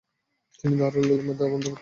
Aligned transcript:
তিনি 0.59 0.75
দারুল 0.79 1.07
উলূম 1.07 1.29
দেওবন্দে 1.31 1.67
ভর্তি 1.67 1.69
হন। 1.69 1.79